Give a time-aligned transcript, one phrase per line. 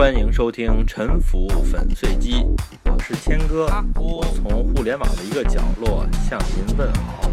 [0.00, 2.36] 欢迎收听《沉浮粉碎机》，
[2.86, 3.66] 我是谦哥，
[3.96, 7.30] 我从互联网的一个角落向您问好。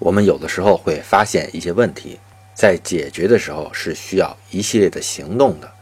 [0.00, 2.18] 我们有的时候会发现一些问题，
[2.52, 5.72] 在解决的时候是需要一系列的行动的，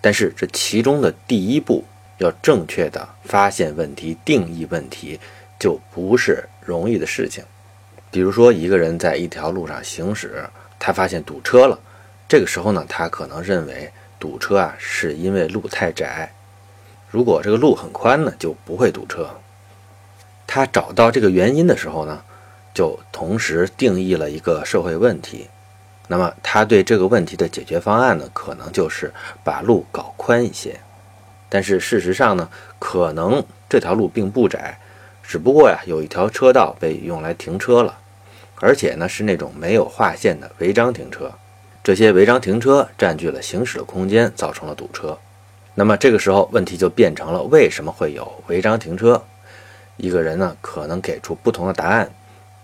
[0.00, 1.82] 但是这其中的第一步，
[2.18, 5.18] 要正确的发现问题、定义问题，
[5.58, 7.42] 就不是容易的事情。
[8.08, 11.76] 比如说，一个人在一条路上行驶，他发现堵车了。
[12.28, 16.30] 这个时候呢，他可能认为堵车啊是因为路太窄。
[17.10, 19.30] 如果这个路很宽呢，就不会堵车。
[20.46, 22.22] 他找到这个原因的时候呢，
[22.74, 25.48] 就同时定义了一个社会问题。
[26.06, 29.10] 那么他对这个问题的解决方案呢，可能就是
[29.42, 30.78] 把路搞宽一些。
[31.48, 34.78] 但是事实上呢，可能这条路并不窄，
[35.22, 37.98] 只不过呀，有一条车道被用来停车了，
[38.56, 41.32] 而且呢是那种没有划线的违章停车。
[41.88, 45.18] 这些违章停车占据了行驶的空间，造成了堵车。
[45.74, 49.24] 那么这个时候问题就变成了为什么会有违章停车？
[49.96, 52.10] 一个人呢可能给出不同的答案，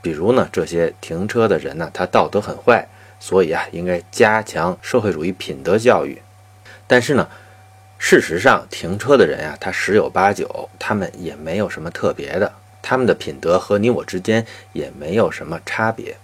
[0.03, 2.87] 比如呢这些停车的人呢他道德很坏，
[3.19, 6.21] 所以啊应该加强社会主义品德教育。
[6.87, 7.27] 但是呢
[7.97, 12.53] 事实上停车的人呀他十有八九他们也没有什么特别的，
[12.83, 16.15] 他们的品德和你我之间也没有什么差别。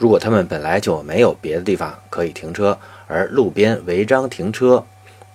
[0.00, 4.82] 如果他们本来就没有别的地方可以停车，而路边违章停车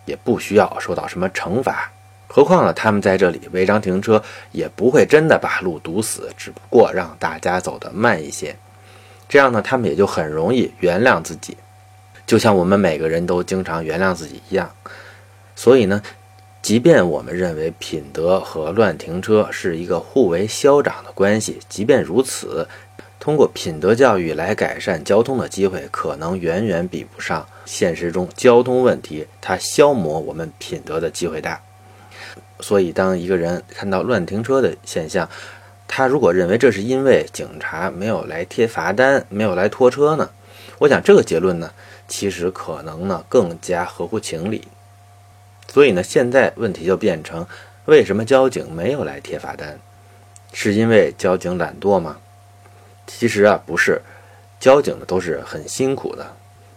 [0.06, 1.92] 也不需要受到什么惩罚。
[2.28, 8.56] 何况呢，他们在这里违章停车也不会真的把路堵死，只不过让大家走得慢一些。
[9.30, 11.56] 这样呢，他们也就很容易原谅自己，
[12.26, 14.72] 就像我们每个人都经常原谅自己一样。
[15.56, 16.02] 所以呢，
[16.64, 22.68] 即便我们认为品德和乱停车是一个互为消长的关系，即便如此。
[23.26, 31.60] 通过品德教育来改善交通的机会，可能远远比不上现实中交通问题它消磨我们品德的机会大。
[32.60, 35.28] 所以，当一个人看到乱停车的现象，
[35.88, 40.30] 他如果认为这是因为警察没有来贴罚单、没有来拖车呢？
[40.78, 41.72] 我想这个结论呢，
[42.08, 44.68] 其实可能呢更加合乎情理。
[45.68, 47.48] 所以呢，现在问题就变成：
[47.86, 49.80] 为什么交警没有来贴罚单？
[50.54, 52.18] 是因为交警懒惰吗？
[53.08, 54.02] 其实啊，不是，
[54.60, 56.26] 交警呢都是很辛苦的。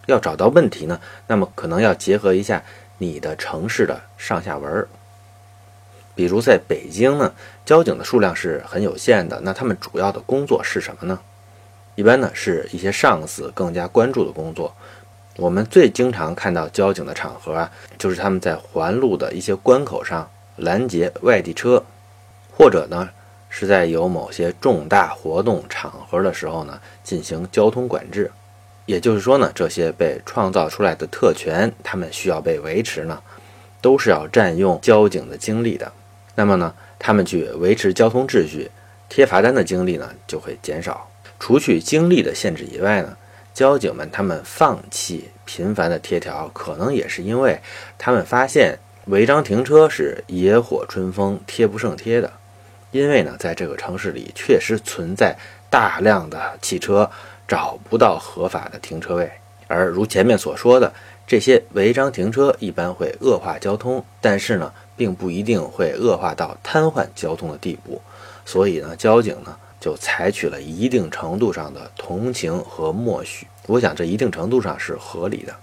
[0.05, 2.63] 要找到问题呢，那么可能要结合一下
[2.97, 4.87] 你的城市的上下文儿。
[6.15, 7.33] 比如在北京呢，
[7.65, 11.19] 交警的数量是很有限的，那他们主要的工作是什么呢？
[11.95, 14.75] 一般呢是一些上司更加关注的工作。
[15.35, 21.83] 我们最经常看到交警的场合啊，就是他们在环路的一些关口上拦截外地车，
[22.51, 23.09] 或者呢。
[23.49, 28.31] 是在有某些重大活动场合的时候呢，进行交通管制。
[28.85, 33.21] 也就是说呢，这些被创造出来的特权，他们需要被维持呢，
[33.81, 35.91] 都是要占用交警的精力的。
[36.35, 38.71] 那么呢，他们去维持交通秩序、
[39.07, 41.07] 贴罚单的精力呢，就会减少。
[41.39, 43.15] 除去精力的限制以外呢，
[43.53, 47.59] 交警们他们放弃频繁的贴条，可能也是因为
[47.97, 52.31] 他们发现违章停车是野火春风，贴不胜贴的。
[52.91, 55.35] 因为呢，在这个城市里确实存在
[55.69, 57.09] 大量的汽车
[57.47, 59.31] 找不到合法的停车位，
[59.67, 60.91] 而如前面所说的，
[61.27, 68.01] 这些违章停车一般会恶化交通，但是呢，并不一定会恶化到瘫痪交通的地步。
[68.45, 73.45] 所以呢，交警呢就采取了一定程度上的同情和默许。
[73.67, 75.55] 我想这一定程度上是合理的。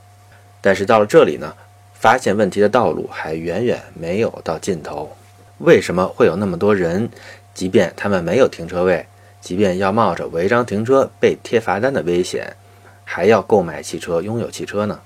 [0.61, 1.53] 但是到了这里呢，
[1.95, 5.17] 发现问题的道路还远远没有到尽头。
[5.59, 7.09] 为什么会有那么多人，
[7.55, 9.07] 即便他们没有停车位，
[9.41, 12.57] 即便要冒着违章停车被贴罚单的危险，
[13.05, 15.01] 还要购买汽车、拥有汽车呢？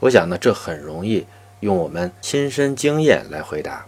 [0.00, 1.24] 我想呢，这很容易
[1.60, 3.86] 用我们亲身经验来回答。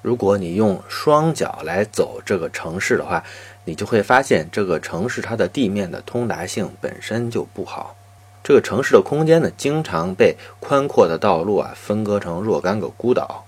[0.00, 3.22] 如果你用双脚来走这个城市的话，
[3.64, 7.94] 你就会发现这个城市它的地面的通达性本身就不好。
[8.42, 13.44] 这个城市的空间呢，经常被宽阔的道路啊分割成若干个孤岛，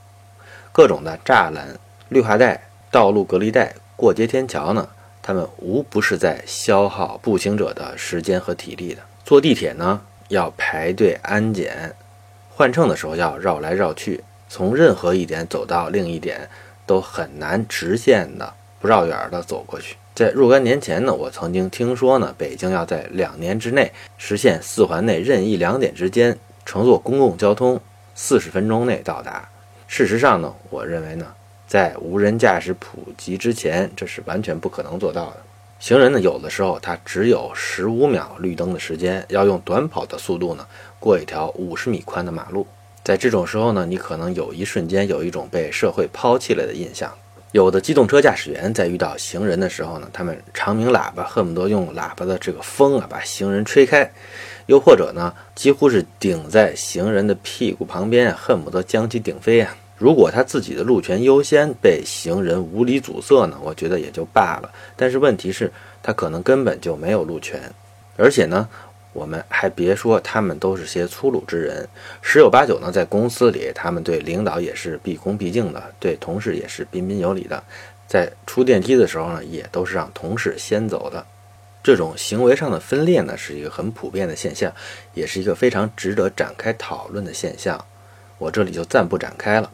[0.70, 1.78] 各种的栅栏。
[2.08, 4.88] 绿化带、道路隔离带、过街天桥呢？
[5.22, 9.00] 它们无不是在消耗步行者的时间和体力的。
[9.24, 11.94] 坐地铁呢，要排队安检，
[12.50, 16.50] 换乘的时候要绕来绕去，从任何一点走到另一点
[16.84, 19.96] 都很难直线的、不绕远的走过去。
[20.14, 27.80] 在若干年前呢，我曾经听说呢，北京要在两年之内实现四环内任意两点之间乘坐公共交通
[28.14, 29.48] 四十分钟内到达。
[29.88, 31.26] 事实上呢，我认为呢。
[31.74, 35.38] 在无人驾驶普及之前，这是完全不可能做到的。
[35.80, 40.64] 行人呢，有的时候他只有十五秒绿灯的时间，要用短跑的速度呢
[41.00, 42.64] 过一条五十米宽的马路。
[43.02, 47.12] 在这种时候呢，你可能有一瞬间有一种被社会抛弃了的印象。
[47.50, 54.08] 有的机动车驾驶员在遇到行人的时候呢，他们长鸣喇叭，恨不得用喇叭的这个风啊把行人吹开；
[54.66, 59.76] 又或者呢，几乎是顶在行人的屁股旁边，恨不得将其顶飞啊。
[60.04, 64.70] 如果他自己的路权优先被行人无理阻塞呢，我觉得也就罢了。
[64.96, 65.72] 但是问题是，
[66.02, 67.72] 他可能根本就没有路权，
[68.18, 68.68] 而且呢。
[69.14, 71.88] 我们还别说，他们都是些粗鲁之人，
[72.20, 77.62] 十有八九呢，在公司里，他们对领导也是毕恭毕敬的，对同事也是彬彬有礼的，
[78.08, 81.24] 在出电梯的时候呢，也都是让同事先走的。
[81.82, 84.70] 这种行为上的分裂呢，是一个很普遍的现象，
[85.14, 87.82] 也是一个非常值得展开讨论的现象。
[88.36, 89.70] 我这里就暂不展开了。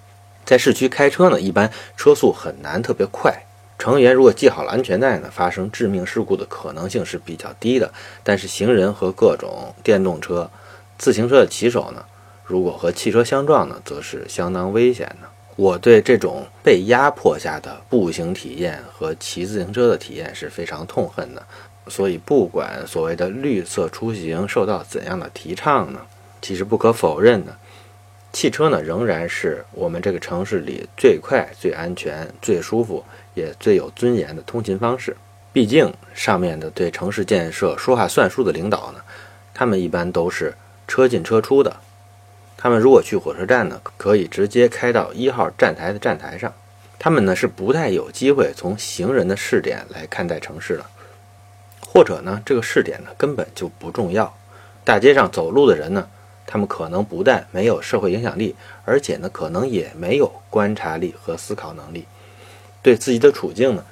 [0.50, 3.32] 在市区开车呢，一般车速很难特别快。
[3.78, 7.88] 成员如果系好了安全带呢，发生致命事故的可能性是比较低的。
[8.24, 10.50] 但是行人和各种电动车、
[10.98, 12.04] 自行车的骑手呢，
[12.44, 15.28] 如果和汽车相撞呢，则是相当危险的。
[15.54, 21.46] 我对这种被压迫下的步行体验和骑自行车的体验是非常痛恨的。
[21.86, 26.00] 所以，不管所谓的绿色出行受到怎样的提倡呢，
[26.42, 27.56] 其实不可否认的，
[28.32, 33.04] 汽车呢仍然是我们这个城市里最快、最安全、最舒服。
[33.32, 35.16] 也最有尊严的通勤方式。
[35.52, 39.00] 毕竟，上面的对城市建设说话算数的领导呢，
[39.54, 40.52] 他们一般都是
[40.88, 41.76] 车进车出的。
[42.56, 46.52] 他们如果去火车站呢，可以直接开到一号站台的站台上。
[46.98, 50.84] 他们呢是不太有机会从行人的视点来看待城市的，
[51.80, 54.36] 或者呢，这个视点呢根本就不重要。
[54.84, 56.08] 大街上走路的人呢，
[56.52, 62.04] 他们可能不但没有社会影响力，而且呢，可能也没有观察力和思考能力。
[62.82, 63.84] 对自己的处境呢，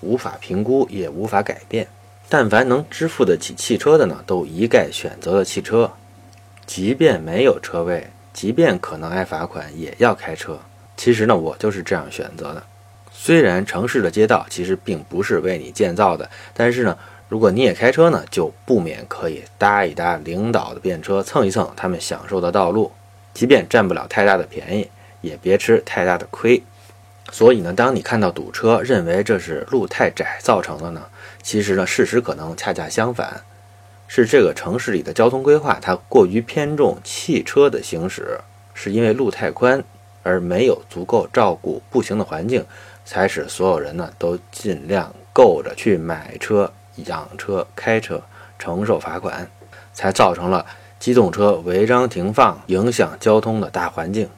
[0.00, 1.86] 无法评估，也无法改变。
[2.28, 5.92] 但凡能支付得起汽车的呢，都一概选择了汽车。
[6.66, 10.58] 即便没有车位，即便可能挨罚款，也要开车。
[10.96, 12.60] 其实呢，我就是这样选择的。
[13.12, 16.98] 虽然城市的街道其实并不是为你建造的，但是呢，
[17.32, 22.92] 如果你也开车呢，就不免可以搭一搭领导的便车，蹭一蹭他们享受的道路。
[23.32, 24.90] 即便占不了太大的便宜，
[25.22, 26.62] 也别吃太大的亏。
[27.30, 31.06] 所以呢，当你看到堵车，认为这是路太窄造成的呢，
[31.42, 33.40] 其实呢，事实可能恰恰相反，
[34.06, 38.40] 是这个城市里的交通规划它过于偏重汽车的行驶，
[38.74, 39.82] 是因为路太宽
[40.22, 42.66] 而没有足够照顾步行的环境，
[43.06, 48.22] 才使所有人呢都尽量够着去买车、养车、开车，
[48.58, 49.50] 承受罚款，
[49.92, 50.64] 才造成了
[50.98, 54.28] 机动车违章停放影响交通的大环境，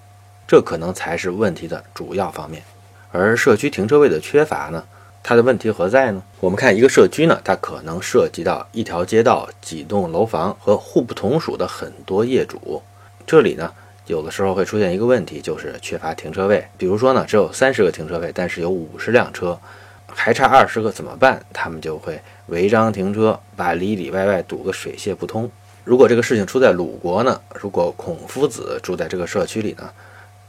[0.47, 2.63] 这可能才是问题的主要方面。
[3.11, 4.85] 而社区停车位的缺乏呢，
[5.23, 6.23] 它的问题何在呢？
[6.41, 12.83] 我们看一个社区呢，它可能涉及到一条街道、几栋楼房和互不同属的很多业主。
[13.27, 13.73] 这里呢，
[14.07, 16.67] 有的时候会出现一个问题，就是缺乏停车位。
[16.77, 19.59] 比如说呢，只有三十个停车位，但是有五十辆车，
[20.15, 21.45] 还差二十个怎么办？
[21.53, 25.51] 他们就会违章停车，把里里外外堵个水泄不通。
[25.83, 27.41] 如果这个事情出在鲁国呢？
[27.61, 29.91] 如果孔夫子住在这个社区里呢？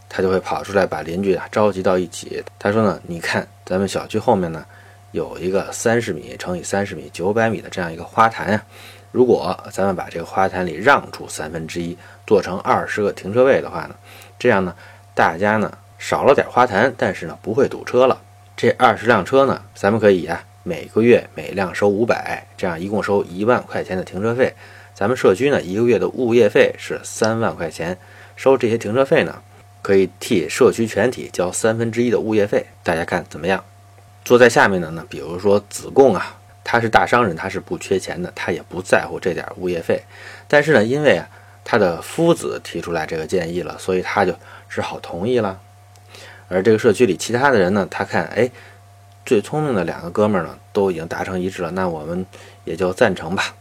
[0.07, 2.41] 他就会跑出来把邻居啊召集到一起。
[2.57, 4.63] 他说呢，你看咱们小区后面呢
[5.11, 8.63] 有一个三十米乘以三十米九百米的这样一个花坛呀。
[9.11, 13.95] 如果咱们把这个花坛里让出三分之一，做成二十个停车位的话呢，
[14.39, 14.73] 这样呢
[15.13, 18.17] 大家呢少了点花坛，但是呢不会堵车了。
[18.57, 24.53] 这二十辆车呢，咱们可以啊每个月每辆收五百，这样一共收一万块钱的停车费。
[24.93, 27.97] 咱们社区呢一个月的物业费是三万块钱，
[28.37, 29.41] 收这些停车费呢。
[29.81, 33.63] 可以替社区全体交三分之一的物业费，大家看怎么样？
[34.23, 35.05] 坐在下面的呢？
[35.07, 40.01] 比如说子贡啊，他是大商人，他是不缺钱的，他也不在乎这点物业费。
[40.47, 41.27] 但是呢，因为啊
[41.63, 44.33] 他的夫子提出来这个建议了，所以他就
[44.67, 45.59] 只好同意了。
[46.47, 48.49] 而这个社区里其他的人呢，他看，哎，
[49.25, 52.25] 最聪明的两个哥们儿呢都已经达成一致了，那我们
[52.63, 53.55] 也就赞成吧。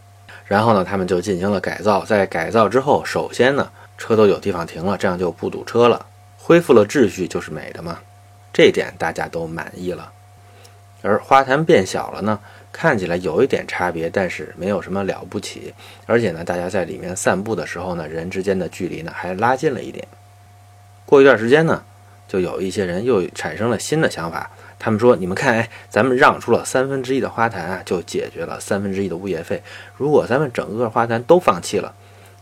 [0.45, 2.05] 然后呢，他们就进行了改造。
[2.05, 6.05] 在改造之后，首先呢，车都有地方停了，这样就不堵车了。
[6.37, 7.99] 恢复了秩序就是美的嘛，
[8.53, 10.11] 这点大家都满意了。
[11.01, 12.39] 而花坛变小了呢，
[12.71, 15.73] 看起来有一点差别，但是没有什么了不起。
[16.05, 20.07] 而且呢，大家在里面散步的时候呢，人之间的距离呢还拉近了一点。
[21.07, 21.83] 过一段时间呢，
[22.27, 29.61] 就有一些人又产生了新的想法，他们说：“你们看，哎，咱们让出了三分之一的花坛啊，就解决了三分之一的物业费。
[29.97, 31.93] 如果咱们整个花坛都放弃了，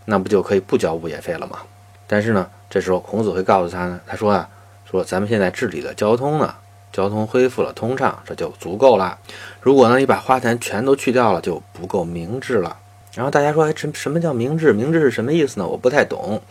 [0.06, 1.60] 那不就可以不交物业费了吗？”
[2.08, 2.50] 但是呢。
[2.70, 4.50] 这时候，孔子会告诉他呢，他说啊，
[4.90, 6.56] 说咱们现在治理的交通呢，
[6.92, 9.20] 交通恢复了通畅，这就足够了。
[9.62, 12.76] 如果呢，你把花坛全都去掉了，就不够明智了。
[13.14, 14.74] 然后大家说，哎，什什么叫明智？
[14.74, 15.68] 明智是什么意思呢？
[15.68, 16.42] 我不太懂。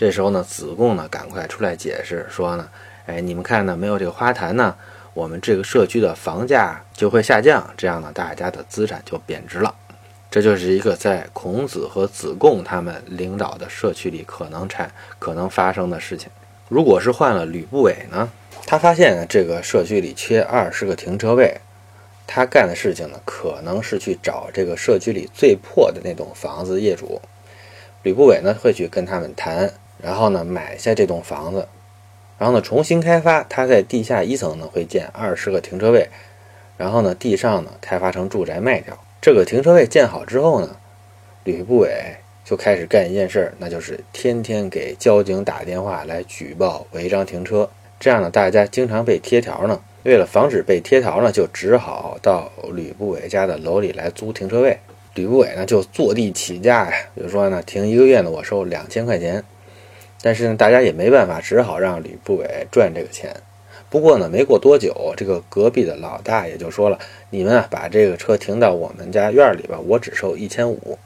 [0.00, 2.66] 这时候呢，子贡呢，赶快出来解释说呢，
[3.04, 4.74] 哎，你们看呢，没有这个花坛呢，
[5.12, 9.74] 我们这个社区的房价就会下降，这样呢，大家的资产就贬值了。
[10.30, 16.30] 这就是一个在孔子和子贡他们领导的社区里可能产可能发生的事情。
[16.70, 18.30] 如果是换了吕不韦呢？
[18.64, 21.60] 他发现这个社区里缺二十个停车位，
[22.26, 27.20] 他干的事情呢，可能是去找这个社区里最破的那栋房子业主。
[28.02, 29.70] 吕不韦呢会去跟他们谈，
[30.02, 31.68] 然后呢买下这栋房子，
[32.38, 33.42] 然后呢重新开发。
[33.42, 36.08] 他在地下一层呢会建二十个停车位，
[36.76, 38.96] 然后呢地上呢开发成住宅卖掉。
[39.20, 40.76] 这个停车位建好之后呢，
[41.44, 47.68] 吕不韦就开始干一件事，那就是天天给交警打电话来举报违章停车。
[47.98, 49.78] 这样呢，大家经常被贴条呢。
[50.04, 54.78] 为了防止被贴条呢，就只好到吕不韦家的楼里来租停车位。
[55.14, 59.44] 吕不韦呢就坐地起价呀，比如说呢停一个月呢，我收两千块钱。
[60.22, 63.34] 但是呢，大家也没办法，只好让吕不韦赚这个钱。
[63.88, 66.98] 不过呢，没过多久，这个隔壁的老大爷就说了
[67.30, 70.98] ：“你们啊，把这个车停到我们家院里吧，我只收一千五。”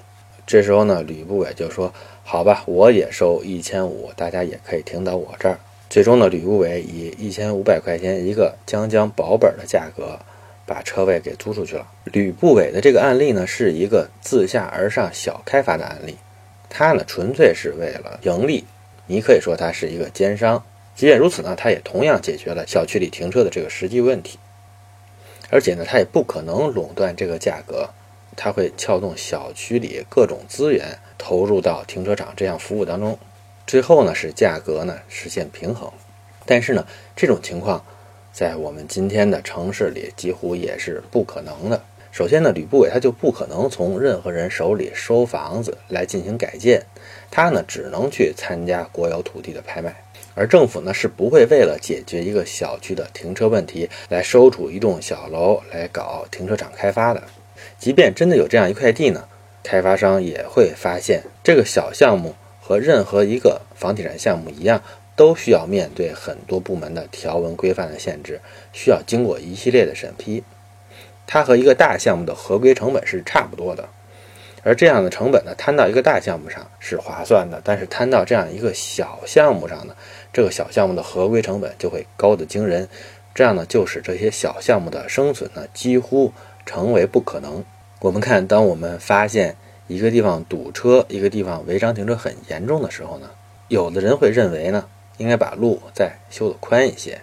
[0.47, 10.19] 这时候呢，吕不韦就说：“好吧，我也收一千五，大家也可以停到我这儿。”最终呢，吕不韦以一千五百块钱一个将将保本的价格
[10.67, 11.87] 把车位给租出去了。
[12.05, 16.17] 吕不韦的这个案例呢，是一个自下而上小开发的案例，
[16.69, 18.65] 他呢纯粹是为了盈利，
[19.07, 20.65] 你可以说他是一个奸商。
[20.97, 24.39] 即便如此呢，他也同样解决了小区里停车的这个实际问题，
[25.51, 27.91] 而且呢，他也不可能垄断这个价格，
[28.37, 33.19] 他会撬动小区里各种资源投入到停车场这样服务当中，
[33.67, 35.91] 最后呢，使价格呢实现平衡。
[36.47, 37.85] 但是呢，这种情况
[38.33, 41.83] 在我们今天的城市里几乎也是不可能的。
[42.15, 46.87] 首先呢，吕不韦他就不可能从任何人手里收房子来进行改建，
[47.29, 49.97] 他呢只能去参加国有土地的拍卖。
[50.37, 57.25] 而政府呢是不会为了解决一个小区的停车问题来收储一栋小楼来搞停车场开发的。
[57.81, 59.27] 即便真的有这样一块地呢，
[59.65, 64.81] 开发商也会发现这个小项目和任何一个房地产项目一样，
[65.17, 68.41] 都需要面对很多部门的条文规范的限制，
[68.73, 70.45] 需要经过一系列的审批。
[71.27, 73.89] 它和一个大项目的合规成本是差不多的。
[74.63, 79.95] 而这样的成本呢，摊到一个大项目上是划算的，但是摊到这样一个小项目上呢，
[80.33, 82.89] 这个小项目的合规成本就会高得惊人，
[83.35, 86.33] 这样呢，就使这些小项目的生存呢几乎
[86.65, 87.63] 成为不可能。
[88.01, 89.55] 我们看，当我们发现
[89.87, 93.29] 一个地方堵车，一个地方违章停车很严重的时候呢，
[93.69, 94.87] 有的人会认为呢，
[95.19, 97.21] 应该把路再修得宽一些。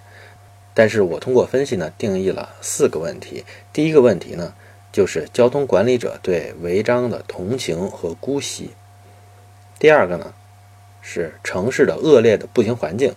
[0.74, 3.46] 但是我通过分析呢，定义了四个问题。
[3.72, 4.54] 第一个问题呢。
[4.94, 8.72] 就是交通管理者对违章的同情和姑息。
[9.80, 10.34] 第二个呢，
[11.02, 13.16] 是城市的恶劣的步行环境。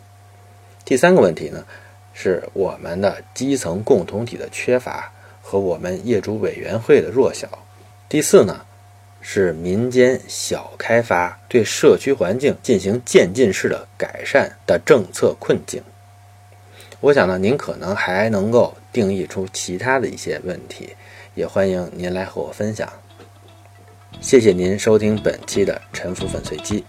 [0.85, 1.67] 第三个问题呢，
[2.13, 7.49] 是我们的基层共同体的缺乏和我们业主委员会的弱小。
[8.09, 8.65] 第四呢，
[9.21, 15.83] 是民间小开发对社区环境进行渐进式的改善的政策困境。
[17.05, 20.89] 我想呢，您可能还能够定义出其他的一些问题。
[21.35, 22.91] 也欢迎您来和我分享。
[24.23, 26.83] 谢谢您收听本期的沉浮粉碎机。